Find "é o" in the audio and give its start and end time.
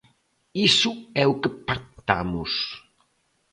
1.21-1.39